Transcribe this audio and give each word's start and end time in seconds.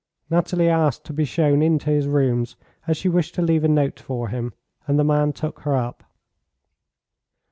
Nathalie 0.31 0.67
asked 0.67 1.03
to 1.05 1.13
be 1.13 1.25
shown 1.25 1.61
into 1.61 1.91
his 1.91 2.07
rooms, 2.07 2.55
as 2.87 2.97
she 2.97 3.07
wished 3.07 3.35
to 3.35 3.43
leave 3.43 3.63
a 3.63 3.67
note 3.67 3.99
for 3.99 4.29
him, 4.29 4.51
and 4.87 4.97
the 4.97 5.03
man 5.03 5.31
took 5.31 5.59
her 5.59 5.75
up. 5.75 6.03